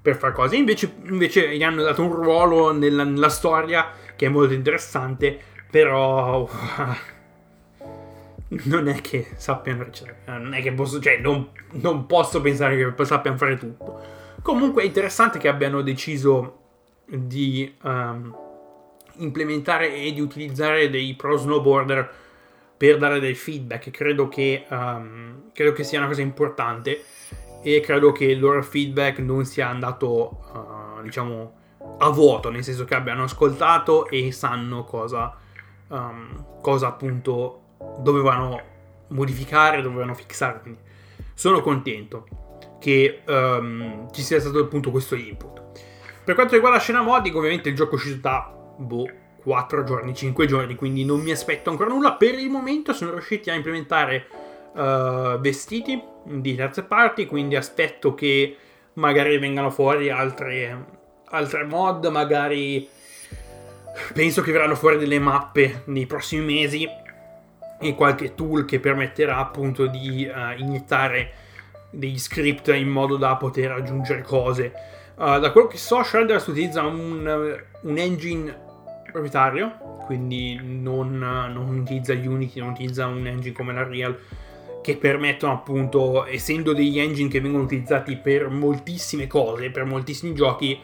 per 0.01 0.17
fare 0.17 0.33
cose. 0.33 0.55
Invece, 0.55 0.93
invece 1.05 1.55
gli 1.55 1.63
hanno 1.63 1.81
dato 1.81 2.03
un 2.03 2.13
ruolo 2.13 2.71
nella, 2.71 3.03
nella 3.03 3.29
storia 3.29 3.91
che 4.15 4.27
è 4.27 4.29
molto 4.29 4.53
interessante, 4.53 5.37
però 5.69 6.47
non 8.65 8.87
è 8.87 9.01
che 9.01 9.27
sappiano 9.35 9.83
recitare, 9.83 10.17
non 10.25 10.53
è 10.53 10.61
che 10.61 10.71
posso, 10.73 10.99
cioè 10.99 11.17
non, 11.17 11.49
non 11.71 12.05
posso 12.05 12.41
pensare 12.41 12.77
che 12.77 13.05
sappiano 13.05 13.37
fare 13.37 13.57
tutto. 13.57 14.13
Comunque 14.41 14.83
è 14.83 14.85
interessante 14.85 15.39
che 15.39 15.47
abbiano 15.47 15.81
deciso 15.81 16.59
di 17.07 17.73
um, 17.81 18.44
implementare 19.17 19.93
e 19.93 20.13
di 20.13 20.22
utilizzare 20.22 20.89
dei 20.89 21.13
pro 21.15 21.38
snowboarder 21.38 22.13
per 22.77 22.98
dare 22.98 23.19
del 23.19 23.36
feedback. 23.36 23.89
Credo 23.91 24.27
che, 24.27 24.65
um, 24.69 25.51
credo 25.53 25.72
che 25.74 25.84
sia 25.84 26.00
una 26.00 26.07
cosa 26.07 26.22
importante 26.22 27.03
e 27.62 27.79
credo 27.79 28.12
che 28.12 28.25
il 28.25 28.39
loro 28.39 28.62
feedback 28.62 29.19
non 29.19 29.45
sia 29.45 29.67
andato, 29.67 30.39
uh, 30.53 31.01
diciamo, 31.01 31.53
a 31.98 32.10
vuoto, 32.10 32.50
nel 32.50 32.63
senso 32.63 32.84
che 32.86 32.95
abbiano 32.95 33.24
ascoltato 33.24 34.07
e 34.07 34.31
sanno 34.31 34.84
cosa, 34.84 35.36
um, 35.88 36.62
cosa 36.62 36.88
appunto 36.88 37.62
dovevano 38.00 38.62
modificare, 39.10 39.81
dovevano 39.81 40.13
fixare. 40.13 40.60
Quindi 40.62 40.79
sono 41.34 41.62
contento 41.62 42.27
che 42.79 43.22
um, 43.27 44.12
ci 44.12 44.22
sia 44.22 44.39
stato 44.39 44.60
appunto 44.60 44.91
questo 44.91 45.15
input. 45.15 45.63
Per 46.24 46.34
quanto 46.34 46.53
riguarda 46.53 46.77
la 46.77 46.84
scena 46.84 47.01
modding, 47.01 47.36
ovviamente 47.36 47.69
il 47.69 47.75
gioco 47.75 47.91
è 47.91 47.95
uscito 47.95 48.19
da 48.19 48.53
boh, 48.77 49.08
4 49.46 49.84
giorni, 49.84 50.15
5 50.15 50.48
giorni, 50.48 50.75
quindi 50.75 51.05
non 51.05 51.20
mi 51.20 51.32
aspetto 51.32 51.70
ancora 51.70 51.89
nulla. 51.89 52.13
Per 52.13 52.34
il 52.34 52.50
momento 52.50 52.94
sono 52.94 53.12
riusciti 53.12 53.50
a 53.50 53.53
implementare 53.53 54.27
uh, 54.74 55.39
vestiti 55.39 56.01
di 56.24 56.55
terze 56.55 56.84
parti, 56.84 57.27
quindi 57.27 57.55
aspetto 57.55 58.15
che 58.15 58.58
magari 58.94 59.38
vengano 59.38 59.70
fuori 59.70 60.10
altre, 60.10 60.86
altre 61.25 61.63
mod, 61.63 62.05
magari 62.08 62.89
penso 64.13 64.41
che 64.41 64.51
verranno 64.51 64.75
fuori 64.75 64.98
delle 64.98 65.20
mappe 65.20 65.83
nei 65.85 66.05
prossimi 66.07 66.44
mesi 66.44 66.88
e 67.79 67.96
qualche 67.96 68.33
tool 68.33 68.66
che 68.66 68.79
permetterà 68.79 69.38
appunto 69.38 69.85
di 69.85 70.27
uh, 70.27 70.59
iniettare 70.59 71.33
degli 71.92 72.20
script 72.20 72.70
in 72.70 72.90
modo 72.90 73.16
da 73.16 73.35
poter 73.35 73.72
aggiungere 73.72 74.24
cose. 74.24 74.74
Uh, 75.16 75.40
da 75.40 75.51
quello 75.51 75.68
che 75.68 75.77
so, 75.77 76.03
Shredders 76.03 76.48
utilizza 76.48 76.81
un, 76.81 77.64
un 77.81 77.98
engine 77.98 78.64
proprietario, 79.15 79.77
quindi 80.05 80.59
non, 80.61 81.17
non, 81.17 81.79
utilizza 81.79 82.13
Unity, 82.13 82.59
non 82.59 82.69
utilizza 82.71 83.07
un 83.07 83.25
engine 83.25 83.55
come 83.55 83.73
la 83.73 83.83
Real 83.83 84.17
che 84.81 84.97
permettono 84.97 85.53
appunto, 85.53 86.25
essendo 86.25 86.73
degli 86.73 86.99
engine 86.99 87.29
che 87.29 87.41
vengono 87.41 87.63
utilizzati 87.63 88.17
per 88.17 88.49
moltissime 88.49 89.25
cose, 89.25 89.71
per 89.71 89.85
moltissimi 89.85 90.35
giochi, 90.35 90.79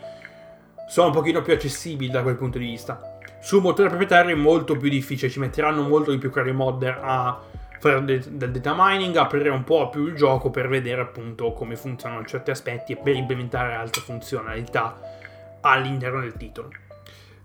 sono 0.88 1.08
un 1.08 1.14
pochino 1.14 1.42
più 1.42 1.54
accessibili 1.54 2.10
da 2.10 2.24
quel 2.24 2.36
punto 2.36 2.58
di 2.58 2.66
vista. 2.66 3.20
Sul 3.42 3.62
motore 3.62 3.90
proprietario 3.90 4.34
è 4.34 4.38
molto 4.38 4.76
più 4.78 4.90
difficile, 4.90 5.30
ci 5.30 5.40
metteranno 5.40 5.88
molto 5.88 6.12
di 6.12 6.18
più 6.18 6.30
cari 6.30 6.52
modder 6.52 7.00
a 7.02 7.40
fare 7.80 8.04
del, 8.04 8.22
del 8.24 8.52
data 8.52 8.74
mining, 8.76 9.16
aprire 9.18 9.50
un 9.50 9.64
po' 9.64 9.90
più 9.90 10.06
il 10.08 10.16
gioco 10.16 10.50
per 10.50 10.68
vedere 10.68 11.02
appunto 11.02 11.52
come 11.52 11.76
funzionano 11.76 12.26
certi 12.26 12.52
aspetti 12.52 12.94
e 12.94 12.98
per 12.98 13.16
implementare 13.16 13.74
altre 13.74 14.02
funzionalità 14.02 15.00
all'interno 15.62 16.22
del 16.22 16.34
titolo. 16.34 16.70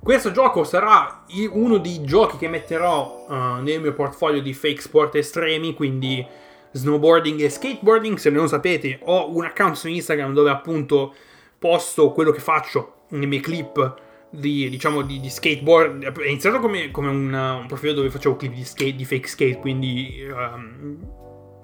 Questo 0.06 0.30
gioco 0.30 0.62
sarà 0.62 1.24
uno 1.50 1.78
dei 1.78 2.04
giochi 2.04 2.36
che 2.36 2.48
metterò 2.48 3.26
uh, 3.28 3.34
nel 3.60 3.80
mio 3.80 3.92
portfolio 3.92 4.40
di 4.40 4.54
fake 4.54 4.80
sport 4.80 5.16
estremi, 5.16 5.74
quindi 5.74 6.24
snowboarding 6.70 7.40
e 7.40 7.48
skateboarding. 7.48 8.16
Se 8.16 8.30
non 8.30 8.42
lo 8.42 8.46
sapete, 8.46 9.00
ho 9.02 9.34
un 9.34 9.44
account 9.44 9.74
su 9.74 9.88
Instagram 9.88 10.32
dove 10.32 10.50
appunto 10.50 11.12
posto 11.58 12.12
quello 12.12 12.30
che 12.30 12.38
faccio 12.38 13.06
nei 13.08 13.26
miei 13.26 13.42
clip 13.42 13.96
di, 14.30 14.68
diciamo, 14.68 15.02
di, 15.02 15.18
di 15.18 15.28
skateboard. 15.28 16.04
È 16.04 16.26
iniziato 16.28 16.60
come, 16.60 16.92
come 16.92 17.08
un, 17.08 17.32
un, 17.32 17.64
profilo 17.66 17.94
dove 17.94 18.08
facevo 18.08 18.36
clip 18.36 18.52
di, 18.52 18.64
skate, 18.64 18.94
di 18.94 19.04
fake 19.04 19.26
skate, 19.26 19.58
quindi 19.58 20.24
um, 20.30 20.98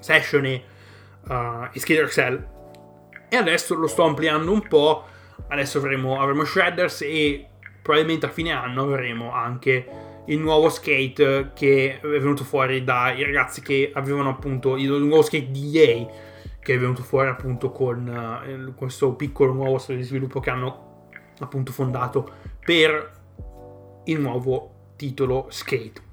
session 0.00 0.44
e, 0.46 0.64
uh, 1.28 1.68
e 1.72 1.78
skater 1.78 2.06
Excel. 2.06 2.48
E 3.28 3.36
adesso 3.36 3.76
lo 3.76 3.86
sto 3.86 4.02
ampliando 4.02 4.50
un 4.50 4.66
po'. 4.66 5.04
Adesso 5.46 5.78
avremo, 5.78 6.20
avremo 6.20 6.42
shredders 6.42 7.02
e 7.02 7.46
probabilmente 7.82 8.26
a 8.26 8.30
fine 8.30 8.52
anno 8.52 8.82
avremo 8.82 9.32
anche 9.32 9.86
il 10.26 10.38
nuovo 10.38 10.68
skate 10.68 11.50
che 11.54 11.98
è 12.00 12.06
venuto 12.06 12.44
fuori 12.44 12.84
dai 12.84 13.24
ragazzi 13.24 13.60
che 13.60 13.90
avevano 13.92 14.30
appunto 14.30 14.76
il 14.76 14.88
nuovo 14.88 15.22
skate 15.22 15.50
di 15.50 15.78
EA 15.78 16.06
che 16.60 16.74
è 16.74 16.78
venuto 16.78 17.02
fuori 17.02 17.28
appunto 17.28 17.72
con 17.72 18.06
uh, 18.06 18.74
questo 18.74 19.14
piccolo 19.14 19.52
nuovo 19.52 19.78
studio 19.78 20.00
di 20.00 20.06
sviluppo 20.06 20.38
che 20.38 20.50
hanno 20.50 20.90
appunto 21.40 21.72
fondato 21.72 22.30
per 22.64 23.20
il 24.04 24.20
nuovo 24.20 24.70
titolo 24.96 25.46
Skate. 25.50 26.10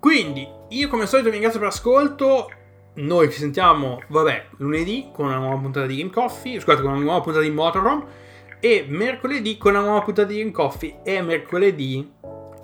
Quindi 0.00 0.46
io 0.70 0.88
come 0.88 1.02
al 1.02 1.08
solito 1.08 1.28
vi 1.28 1.34
ringrazio 1.34 1.60
per 1.60 1.68
l'ascolto. 1.68 2.50
Noi 2.94 3.30
ci 3.30 3.38
sentiamo, 3.38 4.02
vabbè, 4.08 4.46
lunedì 4.56 5.10
con 5.12 5.26
una 5.26 5.36
nuova 5.36 5.56
puntata 5.56 5.86
di 5.86 5.98
Game 5.98 6.10
Coffee, 6.10 6.58
scusate, 6.58 6.82
con 6.82 6.92
una 6.92 7.00
nuova 7.00 7.20
puntata 7.20 7.44
di 7.44 7.50
Motorhome 7.50 8.26
e 8.60 8.84
mercoledì 8.88 9.56
con 9.56 9.74
una 9.74 9.82
nuova 9.82 10.02
puntata 10.02 10.28
di 10.28 10.38
Game 10.38 10.50
Coffee 10.50 11.00
e 11.04 11.20
mercoledì 11.22 12.12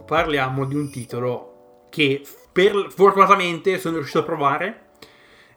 parliamo 0.04 0.64
di 0.64 0.74
un 0.74 0.90
titolo 0.90 1.87
che 1.90 2.22
per, 2.52 2.88
fortunatamente 2.90 3.78
sono 3.78 3.96
riuscito 3.96 4.20
a 4.20 4.24
provare 4.24 4.80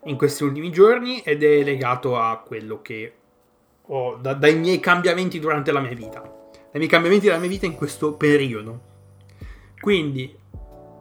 in 0.05 0.15
questi 0.15 0.43
ultimi 0.43 0.71
giorni 0.71 1.21
ed 1.21 1.43
è 1.43 1.63
legato 1.63 2.17
a 2.17 2.37
quello 2.45 2.81
che 2.81 3.13
ho 3.81 4.15
da, 4.15 4.33
dai 4.33 4.55
miei 4.55 4.79
cambiamenti 4.79 5.39
durante 5.39 5.71
la 5.71 5.79
mia 5.79 5.93
vita, 5.93 6.21
dai 6.21 6.69
miei 6.73 6.87
cambiamenti 6.87 7.25
della 7.25 7.39
mia 7.39 7.49
vita 7.49 7.65
in 7.65 7.75
questo 7.75 8.13
periodo. 8.13 8.81
Quindi 9.79 10.35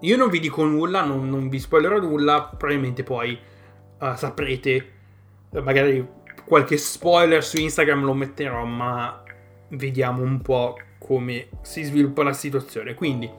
io 0.01 0.17
non 0.17 0.29
vi 0.29 0.41
dico 0.41 0.65
nulla, 0.65 1.05
non, 1.05 1.29
non 1.29 1.49
vi 1.49 1.59
spoilerò 1.59 1.99
nulla, 1.99 2.55
probabilmente 2.57 3.03
poi 3.03 3.39
uh, 3.99 4.15
saprete, 4.15 4.93
magari 5.63 6.07
qualche 6.45 6.77
spoiler 6.77 7.43
su 7.43 7.59
Instagram 7.59 8.05
lo 8.05 8.15
metterò, 8.15 8.65
ma 8.65 9.23
vediamo 9.71 10.23
un 10.23 10.41
po' 10.41 10.77
come 10.99 11.49
si 11.63 11.83
sviluppa 11.83 12.23
la 12.23 12.33
situazione. 12.33 12.95
Quindi, 12.95 13.31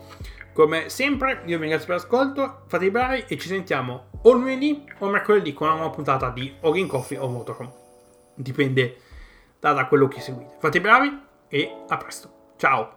come 0.53 0.89
sempre, 0.89 1.41
io 1.45 1.57
vi 1.57 1.67
ringrazio 1.67 1.87
per 1.87 1.97
l'ascolto, 1.97 2.63
fate 2.67 2.85
i 2.85 2.91
bravi 2.91 3.25
e 3.27 3.37
ci 3.37 3.47
sentiamo 3.47 4.09
o 4.21 4.31
lunedì 4.31 4.83
o 4.99 5.09
mercoledì 5.09 5.53
con 5.53 5.67
una 5.67 5.77
nuova 5.77 5.93
puntata 5.93 6.29
di 6.29 6.53
Ogin 6.61 6.87
Coffee 6.87 7.17
o 7.17 7.27
Motorhome. 7.27 7.73
Dipende 8.35 8.97
da, 9.59 9.73
da 9.73 9.85
quello 9.87 10.07
che 10.07 10.19
seguite. 10.19 10.55
Fate 10.59 10.77
i 10.77 10.81
bravi 10.81 11.19
e 11.47 11.71
a 11.87 11.97
presto. 11.97 12.53
Ciao! 12.57 12.96